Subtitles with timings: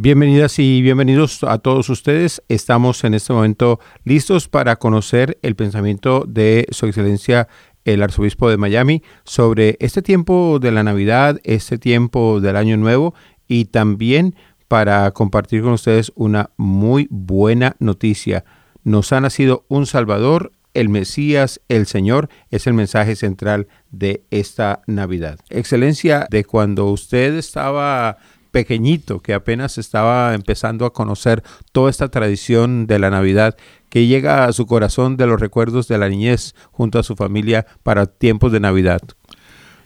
[0.00, 2.40] Bienvenidas y bienvenidos a todos ustedes.
[2.48, 7.48] Estamos en este momento listos para conocer el pensamiento de Su Excelencia
[7.84, 13.12] el Arzobispo de Miami sobre este tiempo de la Navidad, este tiempo del Año Nuevo
[13.48, 14.36] y también
[14.68, 18.44] para compartir con ustedes una muy buena noticia.
[18.84, 24.80] Nos ha nacido un Salvador, el Mesías, el Señor, es el mensaje central de esta
[24.86, 25.40] Navidad.
[25.50, 28.18] Excelencia, de cuando usted estaba
[28.50, 31.42] pequeñito que apenas estaba empezando a conocer
[31.72, 33.56] toda esta tradición de la Navidad
[33.88, 37.66] que llega a su corazón de los recuerdos de la niñez junto a su familia
[37.82, 39.00] para tiempos de Navidad?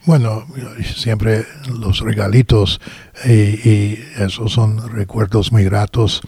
[0.04, 0.45] Bueno,
[0.96, 2.80] siempre los regalitos
[3.24, 6.23] y, esos son recuerdos muy gratos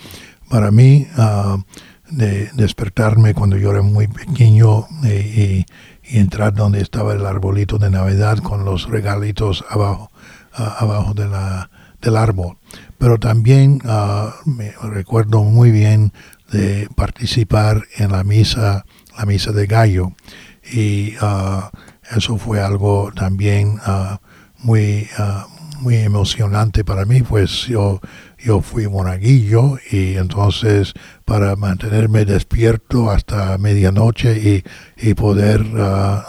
[0.49, 1.59] para mí ah,
[2.09, 5.67] de despertarme cuando yo era muy pequeño y,
[6.07, 10.11] entrar donde estaba el arbolito de Navidad con los regalitos abajo,
[10.53, 11.71] ah, abajo de la,
[12.05, 12.59] del árbol.
[12.99, 16.13] Pero también ah, me recuerdo muy bien
[16.53, 18.85] de participar en la misa,
[19.17, 20.13] la misa de gallo.
[20.73, 21.71] Y ah,
[22.15, 24.21] eso fue algo también ah,
[24.59, 25.09] muy,
[25.81, 28.01] muy emocionante para mí, pues yo,
[28.39, 30.95] yo fui monaguillo y entonces
[31.27, 34.65] para mantenerme despierto hasta medianoche y,
[34.97, 35.63] y poder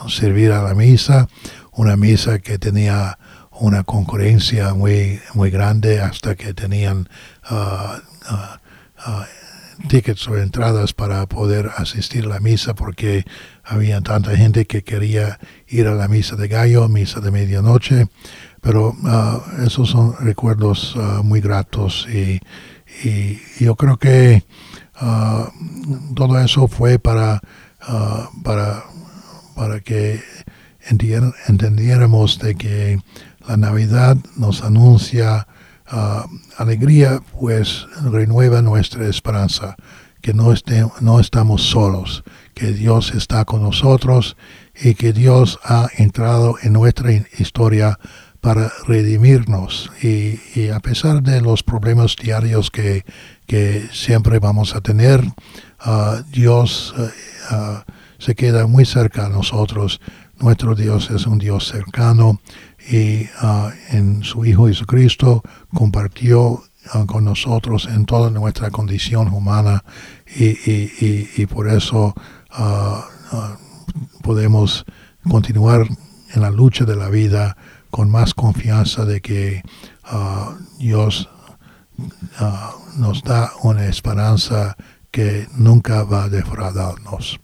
[0.09, 1.29] servir a la misa,
[1.71, 3.17] una misa que tenía
[3.59, 7.09] una concurrencia muy, muy grande hasta que tenían
[7.49, 7.99] uh,
[9.87, 13.25] tickets o entradas para poder asistir a la misa porque
[13.63, 18.07] había tanta gente que quería ir a la misa de gallo, misa de medianoche,
[18.61, 18.95] pero
[19.65, 22.39] esos son recuerdos muy gratos y,
[23.03, 24.43] y, yo creo que
[26.15, 27.41] todo eso fue para,
[28.43, 28.83] para,
[29.55, 30.21] para que
[30.89, 32.99] entendiéramos de que
[33.47, 35.47] la Navidad nos anuncia
[35.87, 36.25] ah,
[36.57, 39.75] alegría, pues renueva nuestra esperanza,
[40.21, 40.53] que no,
[41.01, 42.23] no estamos solos,
[42.53, 44.37] que Dios está con nosotros
[44.81, 47.99] y que Dios ha entrado en nuestra historia
[48.41, 49.91] para redimirnos.
[50.01, 53.03] Y, a pesar de los problemas diarios que,
[53.91, 55.23] siempre vamos a tener,
[55.79, 56.93] ah, Dios
[57.49, 57.85] ah,
[58.17, 59.99] se queda muy cerca a nosotros.
[60.39, 62.39] Nuestro Dios es un Dios cercano
[62.89, 65.41] y ah, en su Hijo Jesucristo
[65.73, 69.83] compartió ah, con nosotros en toda nuestra condición humana
[70.35, 72.13] y, por eso
[72.51, 73.07] ah,
[74.21, 74.85] podemos
[75.29, 75.87] continuar
[76.33, 77.55] en la lucha de la vida
[77.89, 79.63] con más confianza de que
[80.79, 81.29] Dios
[82.97, 84.75] nos da una esperanza
[85.11, 87.39] que nunca va a defraudarnos.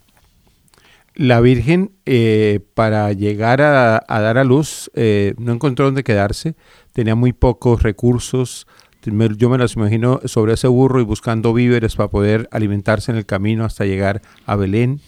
[1.14, 6.54] La Virgen, eh, para llegar a, dar a luz, eh, no encontró dónde quedarse,
[6.92, 8.66] tenía muy pocos recursos.
[9.04, 13.26] Yo me las imagino sobre ese burro y buscando víveres para poder alimentarse en el
[13.26, 15.00] camino hasta llegar a Belén.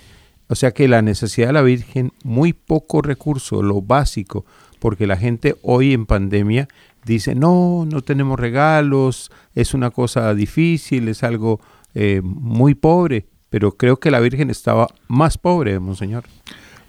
[0.49, 4.45] O sea que la necesidad de la Virgen, muy poco recurso, lo básico,
[4.81, 6.69] porque la gente hoy en pandemia
[7.07, 11.61] dice, no, no tenemos regalos, es una cosa difícil, es algo
[11.95, 16.25] eh, muy pobre pero creo que la Virgen estaba más pobre, Monseñor.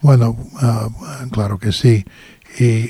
[0.01, 0.89] Bueno, ah,
[1.31, 2.03] claro que sí.
[2.57, 2.89] Y,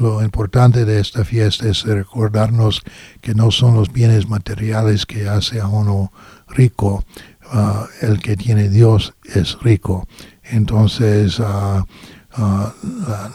[0.00, 2.80] lo importante de esta fiesta es recordarnos
[3.20, 6.10] que no son los bienes materiales que hace a uno
[6.48, 7.04] rico.
[7.50, 10.08] Ah, el que tiene Dios es rico.
[10.42, 11.84] Entonces, ah,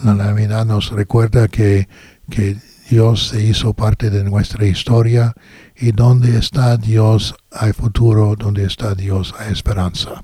[0.02, 1.86] la, Navidad nos recuerda que,
[2.28, 2.56] que
[2.90, 5.34] Dios se hizo parte de nuestra historia
[5.80, 10.22] y donde está Dios hay futuro, donde está Dios hay esperanza.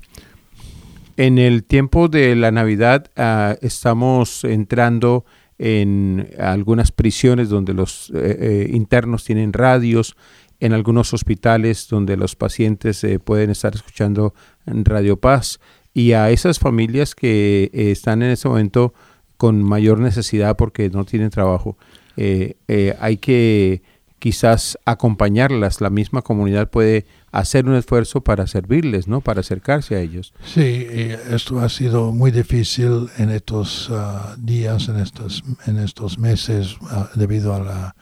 [1.17, 5.23] En el tiempo de la Navidad ah, estamos entrando
[5.57, 10.17] en algunas prisiones donde los eh, eh, internos tienen radios,
[10.59, 14.33] en algunos hospitales donde los pacientes eh, pueden estar escuchando
[14.65, 15.59] Radio Paz
[15.93, 18.93] y a esas familias que están en ese momento
[19.37, 21.77] con mayor necesidad porque no tienen trabajo,
[22.17, 23.81] hay que
[24.25, 25.81] quizás acompañarlas.
[25.81, 29.21] La misma comunidad puede hacer un esfuerzo para servirles, ¿no?
[29.21, 30.33] Para acercarse a ellos.
[30.43, 30.87] Sí,
[31.29, 37.07] esto ha sido muy difícil en estos ah, días, en estos, en estos meses, ah,
[37.13, 37.95] debido a la,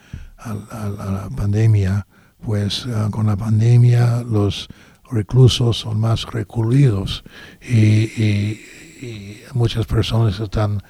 [0.46, 2.08] la, pandemia.
[2.40, 4.70] Pues ah, con la pandemia los
[5.12, 7.26] reclusos son más recluidos
[7.62, 8.62] y,
[9.54, 10.82] muchas personas están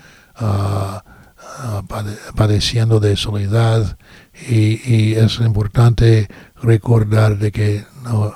[2.35, 3.97] padeciendo de soledad
[4.47, 6.27] y, es importante
[6.61, 8.33] recordar de que no,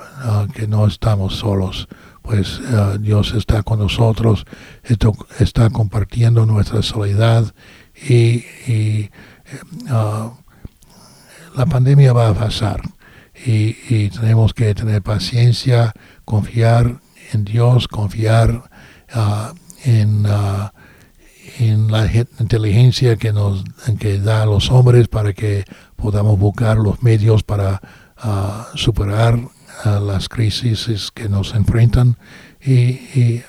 [0.54, 1.88] que no estamos solos,
[2.28, 4.44] pues uh, Dios está con nosotros,
[4.84, 7.54] esto, está compartiendo nuestra soledad
[8.06, 8.44] y,
[9.90, 10.30] uh,
[11.56, 12.82] la pandemia va a pasar
[13.46, 15.92] y, tenemos que tener paciencia,
[16.26, 17.00] confiar
[17.32, 18.70] en Dios, confiar
[19.84, 20.68] en, uh,
[21.58, 22.08] en la
[22.38, 23.64] inteligencia que nos
[23.98, 25.64] que da a los hombres para que
[25.96, 27.80] podamos buscar los medios para
[28.24, 29.38] uh, superar
[29.84, 32.16] las crisis que nos enfrentan
[32.60, 33.42] y, y,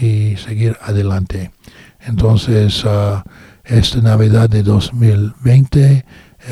[0.00, 1.52] y, seguir adelante.
[2.00, 2.84] Entonces,
[3.64, 6.04] esta Navidad de 2020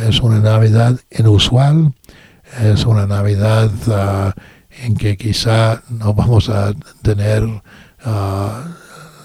[0.08, 1.92] es una Navidad inusual,
[2.62, 3.70] es una Navidad
[4.84, 6.72] en que quizá no vamos a
[7.02, 7.42] tener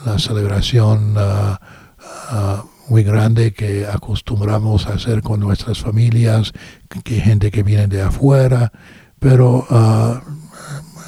[0.07, 6.53] la celebración uh, muy grande que acostumbramos a hacer con nuestras familias,
[7.03, 8.71] que gente que viene de afuera,
[9.19, 9.67] pero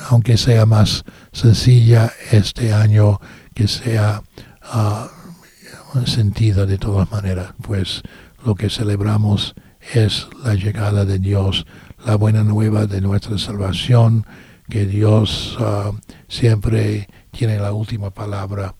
[0.10, 3.22] aunque sea más sencilla este año,
[3.56, 4.22] que sea
[6.06, 8.02] sentida de todas maneras, pues
[8.46, 9.56] lo que celebramos
[9.94, 11.66] es la llegada de Dios,
[12.06, 14.26] la buena nueva de nuestra salvación,
[14.70, 15.92] que Dios ah,
[16.28, 17.08] siempre
[17.40, 18.76] tiene la última palabra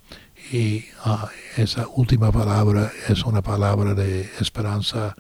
[0.52, 5.16] y ah, esa última palabra es una palabra de esperanza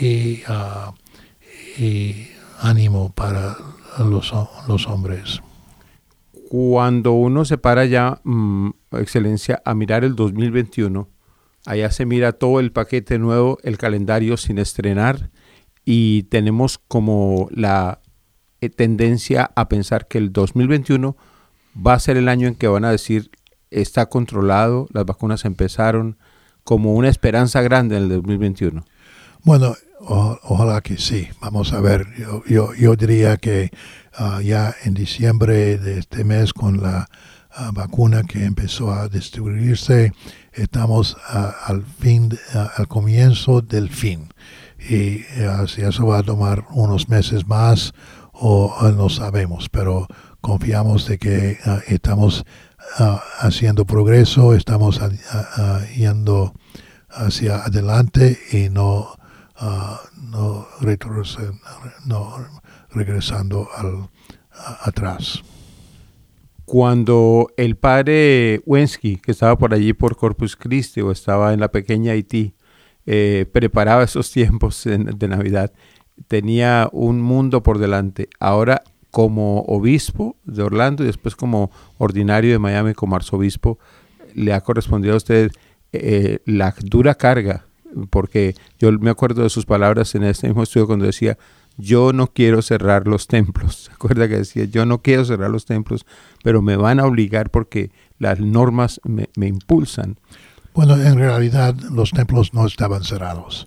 [0.00, 0.94] y, ah,
[2.62, 3.54] ánimo para
[3.98, 4.32] los,
[4.86, 5.42] hombres.
[6.48, 11.06] Cuando uno se para ya, mm, excelencia, a mirar el 2021,
[11.66, 15.28] Allá se mira todo el paquete nuevo, el calendario sin estrenar
[15.84, 18.00] y tenemos como la
[18.62, 21.18] eh, tendencia a pensar que el 2021
[21.74, 23.30] va a ser el año en que van a decir
[23.70, 26.18] está controlado, las vacunas empezaron,
[26.64, 28.84] como una esperanza grande en el 2021.
[29.44, 31.28] Bueno, ojalá que sí.
[31.40, 33.70] Vamos a ver, yo, yo, yo diría que
[34.14, 37.08] ah, ya en diciembre de este mes con la
[37.72, 40.12] vacuna que empezó a distribuirse,
[40.52, 41.16] estamos
[41.64, 42.38] al fin,
[42.76, 44.28] al comienzo del fin.
[44.78, 45.24] Y
[45.66, 47.92] si eso va a tomar unos meses más
[48.32, 50.06] o no sabemos, pero
[50.40, 51.58] confiamos de que
[51.88, 52.44] estamos
[53.38, 55.00] haciendo progreso, estamos
[55.96, 56.54] yendo
[57.10, 59.16] hacia adelante y no,
[59.60, 60.68] no,
[62.06, 62.38] no
[62.90, 64.08] regresando al,
[64.82, 65.42] atrás
[66.70, 71.72] cuando el padre Wensky, que estaba por allí por Corpus Christi o estaba en la
[71.72, 72.54] pequeña Haití,
[73.06, 75.72] eh, preparaba esos tiempos de Navidad,
[76.28, 78.28] tenía un mundo por delante.
[78.38, 83.78] Ahora, como obispo de Orlando y después como ordinario de Miami, como arzobispo,
[84.34, 85.50] le ha correspondido a usted
[85.92, 87.66] eh, la dura carga,
[88.10, 91.36] porque yo me acuerdo de sus palabras en este mismo estudio cuando decía,
[91.76, 93.76] yo no quiero cerrar los templos.
[93.86, 96.06] ¿Se acuerda que decía, yo no quiero cerrar los templos,
[96.44, 100.18] pero me van a obligar porque las normas me, impulsan?
[100.74, 103.64] Bueno, en realidad los templos no estaban cerrados,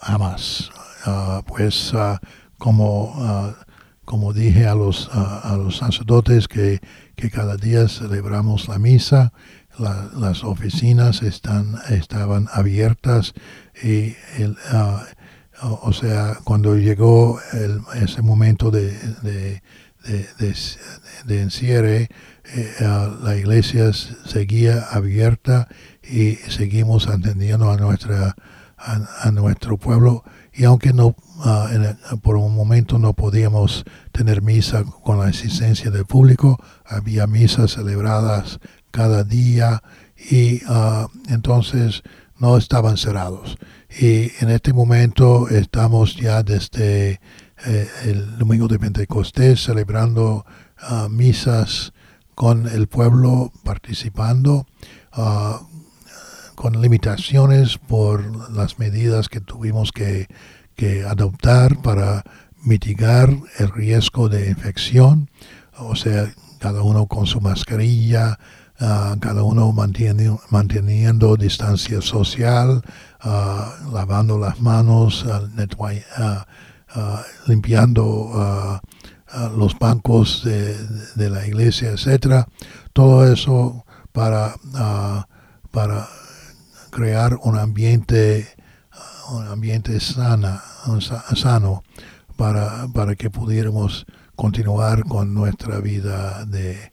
[0.00, 0.70] jamás.
[1.04, 2.20] Ah, pues ah,
[2.58, 3.65] como, ah,
[4.06, 6.80] como dije a los, a los sacerdotes que,
[7.16, 9.32] que, cada día celebramos la misa,
[9.78, 13.34] las oficinas están, estaban abiertas
[13.82, 14.56] y el,
[15.62, 17.38] o, sea, cuando llegó
[17.94, 18.92] ese momento de,
[19.22, 19.62] de,
[21.24, 22.08] de, encierre,
[22.54, 22.74] eh,
[23.22, 25.68] la iglesia seguía abierta
[26.02, 28.36] y seguimos atendiendo a, nuestra,
[28.76, 30.24] a, nuestro pueblo.
[30.52, 31.14] Y aunque no
[32.22, 38.60] por un momento no podíamos tener misa con la asistencia del público, había misas celebradas
[38.90, 39.82] cada día
[40.30, 42.02] y uh, entonces
[42.38, 43.58] no estaban cerrados.
[43.98, 47.20] Y en este momento estamos ya desde
[47.64, 50.44] eh, el domingo de Pentecostés celebrando
[50.78, 51.92] ah, misas
[52.34, 54.66] con el pueblo participando,
[55.12, 55.62] ah,
[56.56, 60.26] con limitaciones por las medidas que tuvimos que,
[61.08, 62.22] adoptar para
[62.62, 65.30] mitigar el riesgo de infección,
[65.78, 68.38] o sea, cada uno con su mascarilla,
[68.80, 72.82] ah, cada uno manteniendo, manteniendo distancia social,
[73.92, 75.24] lavando las manos,
[77.46, 78.80] limpiando
[79.56, 82.46] los bancos de, la iglesia, etcétera.
[82.92, 84.54] Todo eso para,
[85.70, 86.06] para
[86.96, 88.48] crear un ambiente,
[89.30, 90.62] un ambiente sana,
[91.34, 91.82] sano
[92.36, 96.90] para, para que pudiéramos continuar con nuestra vida de,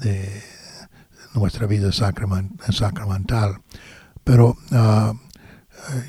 [0.00, 0.42] de
[1.34, 3.60] nuestra vida sacramental.
[4.24, 5.12] Pero ah,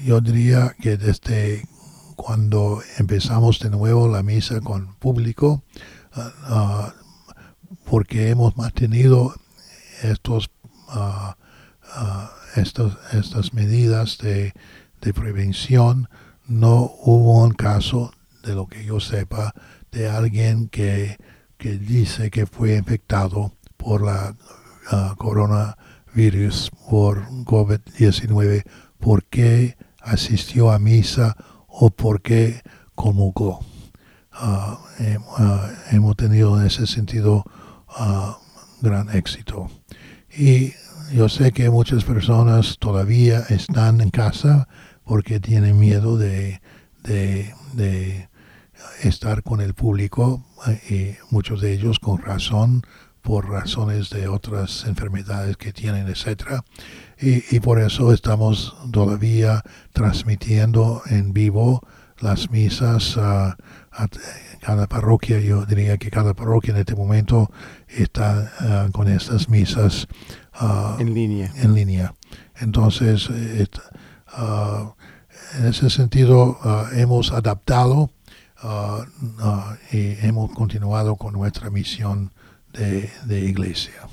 [0.06, 1.68] yo diría que desde
[2.16, 5.64] cuando empezamos de nuevo la misa con público,
[7.84, 9.36] porque hemos mantenido
[10.02, 10.50] estos,
[12.56, 14.54] estos estas medidas de,
[15.14, 16.08] prevención,
[16.48, 19.54] no hubo un caso, de lo que yo sepa,
[19.92, 21.18] de alguien que,
[21.58, 24.36] que dice que fue infectado por la
[25.18, 28.64] coronavirus, por COVID-19,
[29.00, 31.36] porque asistió a misa
[31.68, 32.62] o porque
[32.96, 33.60] comulgó.
[34.42, 34.76] Uh,
[35.92, 37.46] hemos tenido en ese sentido
[38.82, 39.70] gran éxito.
[40.36, 40.74] Y
[41.12, 44.68] yo sé que muchas personas todavía están en casa
[45.04, 46.62] porque tienen miedo de,
[47.04, 48.30] de,
[49.02, 50.44] estar con el público
[50.90, 52.84] y muchos de ellos con razón
[53.22, 56.64] por razones de otras enfermedades que tienen, etcétera.
[57.20, 61.82] Y, por eso estamos todavía transmitiendo en vivo
[62.20, 63.58] las misas a,
[64.60, 65.40] cada parroquia.
[65.40, 67.50] Yo diría que cada parroquia en este momento
[67.88, 70.08] está ah, con estas misas
[70.54, 71.52] Ah, en línea.
[71.58, 72.14] En línea.
[72.60, 74.94] Entonces, uh,
[75.58, 78.10] en ese sentido, uh, hemos adaptado
[79.92, 82.32] y hemos continuado con nuestra misión
[82.72, 84.08] de, de iglesia.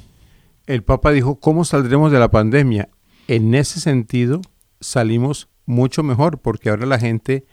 [0.66, 2.88] El Papa dijo, ¿cómo saldremos de la pandemia?
[3.28, 4.40] En ese sentido,
[4.80, 7.46] salimos mucho mejor porque ahora la gente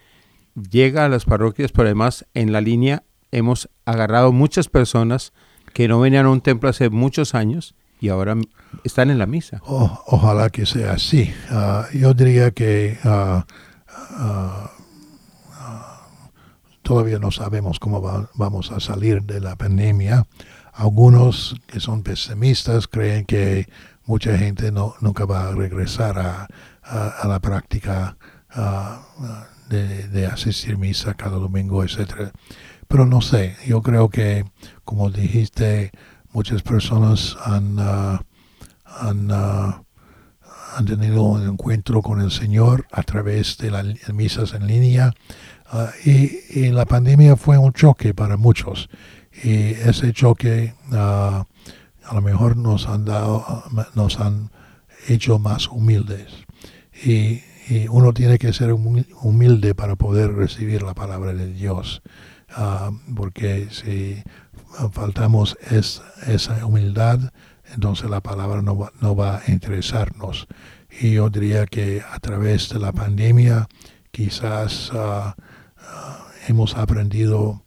[0.56, 5.34] llega a las parroquias, pero además en la línea hemos agarrado muchas personas
[5.74, 8.36] que no venían a un templo hace muchos años y ahora
[8.84, 9.62] están en la misa.
[9.66, 11.34] ojalá que sea así.
[11.50, 13.46] Ah, yo diría que ah,
[13.90, 14.72] ah,
[16.84, 18.02] todavía no sabemos cómo
[18.36, 20.28] vamos a salir de la pandemia.
[20.74, 23.68] Algunos que son pesimistas creen que
[24.06, 26.48] mucha gente no, nunca va a regresar a,
[27.28, 28.16] la práctica
[29.68, 32.32] de, de, asistir misa cada domingo, etc.
[32.88, 34.46] Pero no sé, yo creo que,
[34.86, 35.92] como dijiste,
[36.38, 38.22] muchas personas han, ah,
[38.86, 39.82] ah,
[40.78, 45.16] han, tenido un encuentro con el Señor a través de las misas en línea.
[45.66, 48.88] Ah, y, la pandemia fue un choque para muchos.
[49.44, 51.44] Y ese choque a
[52.14, 53.64] lo mejor nos han dado
[53.96, 54.52] nos han
[55.08, 56.46] hecho más humildes.
[57.04, 62.04] Y, y uno tiene que ser humilde para poder recibir la palabra de Dios.
[63.16, 64.22] Porque si
[64.92, 67.20] faltamos es, esa humildad,
[67.74, 70.48] entonces la palabra no va, no va a interesarnos.
[71.00, 73.68] Y yo diría que a través de la pandemia
[74.12, 75.36] quizás ah,
[75.78, 77.64] ah, hemos aprendido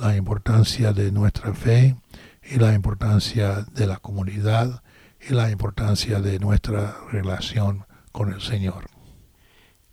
[0.00, 1.96] la importancia de nuestra fe
[2.42, 4.82] y la importancia de la comunidad
[5.28, 8.86] y la importancia de nuestra relación con el Señor.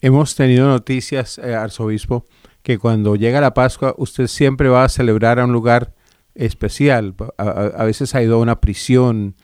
[0.02, 2.26] Hemos tenido noticias, eh, arzobispo,
[2.62, 5.94] que cuando llega la Pascua usted siempre va a celebrar a un lugar
[6.36, 7.16] especial.
[7.38, 9.36] A, veces ha ido a una prisión.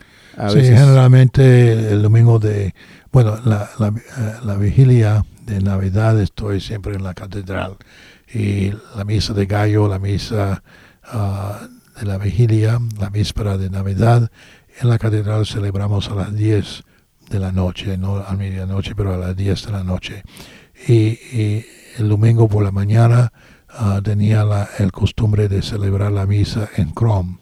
[0.50, 2.74] sí, generalmente el domingo de,
[3.12, 3.70] bueno, la,
[4.44, 7.78] la, vigilia de Navidad estoy siempre en la catedral
[8.34, 10.64] y la misa de gallo, la misa
[11.04, 11.68] ah,
[12.00, 14.32] de la vigilia, la víspera de Navidad,
[14.80, 16.84] en la catedral celebramos a las 10
[17.30, 20.24] de la noche, no a medianoche, pero a las 10 de la noche.
[20.88, 21.66] y
[21.98, 23.34] el domingo por la mañana
[23.72, 27.40] Ah, tenía la, el costumbre de celebrar la misa en Chrome.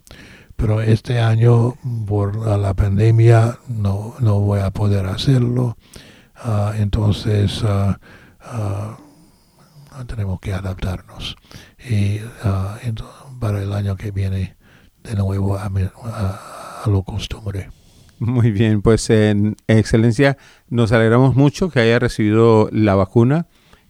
[0.55, 5.77] Pero este año, por la, pandemia, no, no, voy a poder hacerlo.
[6.35, 7.97] Ah, entonces, ah,
[10.07, 11.35] tenemos que adaptarnos.
[11.89, 12.19] Y
[13.39, 14.57] para el año que viene,
[15.03, 15.65] de nuevo a,
[16.83, 17.69] a lo costumbre.
[18.19, 20.37] Muy bien, pues en excelencia,
[20.69, 23.47] nos alegramos mucho que haya recibido la vacuna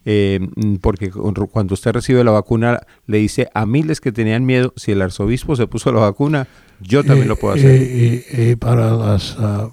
[0.09, 0.39] eh,
[0.79, 5.01] porque cuando usted recibe la vacuna le dice a miles que tenían miedo, si el
[5.01, 6.47] arzobispo se puso la vacuna,
[6.79, 7.81] yo también lo puedo hacer.
[7.81, 9.69] Y, para las ah,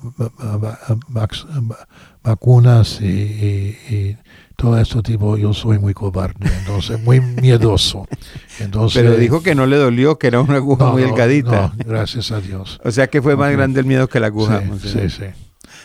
[2.25, 4.17] vacunas y,
[4.57, 8.09] todo este tipo, yo soy muy cobarde, entonces muy miedoso.
[8.59, 11.73] Entonces, Pero dijo que no le dolió, que era una aguja muy delgadita.
[11.77, 12.81] gracias a Dios.
[12.83, 14.65] O sea que fue más grande el miedo que la aguja.
[14.83, 15.11] sí.
[15.11, 15.27] sí.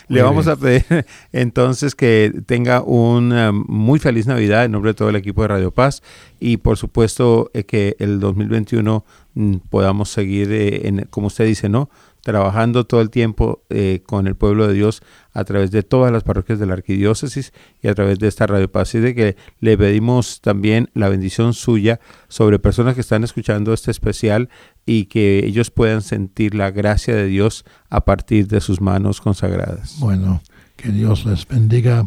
[0.09, 0.83] Le vamos a pedir
[1.31, 5.71] entonces que tenga una muy feliz Navidad en nombre de todo el equipo de Radio
[5.71, 6.01] Paz
[6.39, 11.89] y por supuesto eh, que el 2021 mm, podamos seguir, eh, como usted dice, ¿no?
[12.21, 15.01] trabajando todo el tiempo eh, con el pueblo de Dios
[15.33, 18.69] a través de todas las parroquias de la arquidiócesis y a través de esta radio
[18.69, 18.93] paz.
[18.95, 23.91] Y de que le pedimos también la bendición suya sobre personas que están escuchando este
[23.91, 24.49] especial
[24.89, 29.97] y que ellos puedan sentir la gracia de Dios a partir de sus manos consagradas.
[29.99, 30.41] Bueno,
[30.77, 32.05] que Dios les bendiga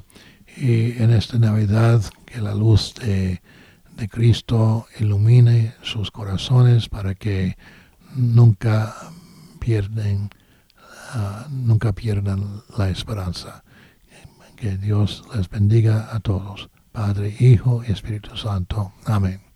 [0.57, 3.41] y en esta Navidad que la luz de,
[3.97, 7.57] de Cristo ilumine sus corazones para que
[8.17, 8.93] nunca
[9.61, 10.31] pierden,
[11.13, 13.63] ah, nunca pierdan la esperanza.
[14.57, 16.69] Que Dios les bendiga a todos.
[16.91, 18.93] Padre, Hijo y Espíritu Santo.
[19.05, 19.52] Amén.